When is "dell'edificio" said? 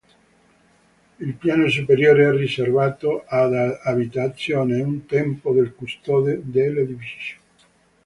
6.43-7.37